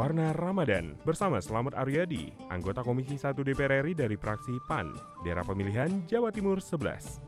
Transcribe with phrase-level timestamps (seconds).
[0.00, 4.96] Warna Ramadan bersama Selamat Aryadi, anggota Komisi 1 DPR RI dari fraksi PAN,
[5.28, 7.20] daerah pemilihan Jawa Timur 11.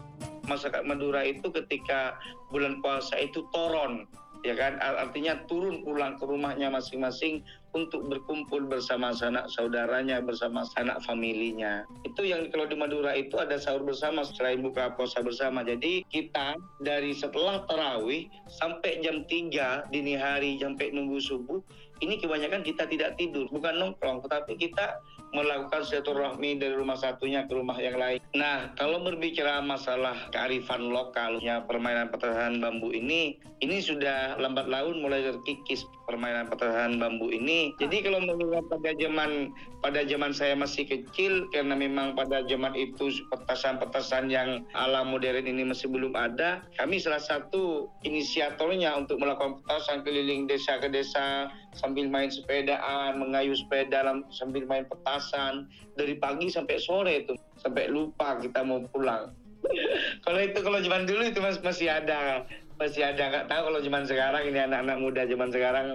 [0.48, 2.16] Masyarakat Madura itu ketika
[2.48, 4.08] bulan puasa itu toron,
[4.40, 4.80] ya kan?
[4.80, 7.44] Artinya turun pulang ke rumahnya masing-masing
[7.76, 11.84] untuk berkumpul bersama sanak saudaranya bersama sanak familinya.
[12.08, 15.60] Itu yang kalau di Madura itu ada sahur bersama selain buka puasa bersama.
[15.60, 21.60] Jadi kita dari setelah tarawih sampai jam 3 dini hari sampai nunggu subuh
[22.02, 24.98] ini kebanyakan kita tidak tidur, bukan nongkrong, tetapi kita
[25.32, 28.20] melakukan silaturahmi dari rumah satunya ke rumah yang lain.
[28.36, 35.24] Nah, kalau berbicara masalah kearifan lokalnya permainan petasan bambu ini, ini sudah lambat laun mulai
[35.24, 37.72] terkikis permainan petasan bambu ini.
[37.80, 43.08] Jadi kalau mengingat pada zaman pada zaman saya masih kecil, karena memang pada zaman itu
[43.32, 50.04] petasan-petasan yang ala modern ini masih belum ada, kami salah satu inisiatornya untuk melakukan petasan
[50.04, 51.48] keliling desa ke desa
[51.92, 54.00] sambil main sepedaan, mengayuh sepeda
[54.32, 55.68] sambil main petasan.
[55.92, 59.36] Dari pagi sampai sore itu sampai lupa kita mau pulang.
[60.24, 62.48] kalau itu kalau zaman dulu itu mas, masih ada.
[62.80, 63.28] Masih ada.
[63.28, 65.86] Nggak tahu kalau zaman sekarang ini anak-anak muda zaman sekarang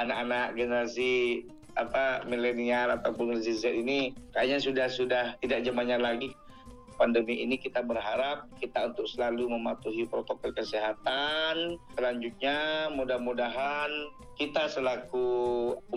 [0.00, 1.44] anak-anak generasi
[1.76, 6.32] apa milenial ataupun generasi Z ini kayaknya sudah sudah tidak zamannya lagi
[7.02, 11.74] pandemi ini kita berharap kita untuk selalu mematuhi protokol kesehatan.
[11.98, 13.90] Selanjutnya mudah-mudahan
[14.38, 15.26] kita selaku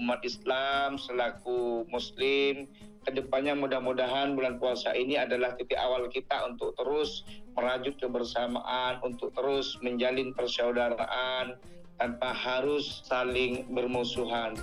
[0.01, 2.65] umat Islam, selaku Muslim,
[3.05, 7.21] ke depannya mudah-mudahan bulan puasa ini adalah titik awal kita untuk terus
[7.53, 11.53] merajut kebersamaan, untuk terus menjalin persaudaraan
[12.01, 14.57] tanpa harus saling bermusuhan.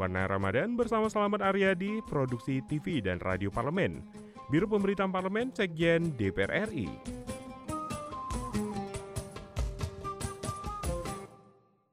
[0.00, 4.00] Warna Ramadan bersama Selamat Aryadi, Produksi TV dan Radio Parlemen.
[4.50, 7.19] Biro Pemberitaan Parlemen Sekjen DPR RI.